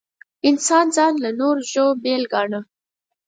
[0.49, 2.59] انسان ځان له نورو ژوو بېل ګاڼه.